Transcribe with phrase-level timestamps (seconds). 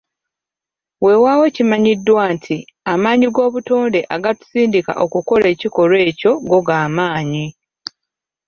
[1.03, 2.57] Weewaawo kimanyiddwa nti
[2.93, 7.45] amaanyi g'obutonde agatusindika okukola ekikolwa ekyo go gamaanyi.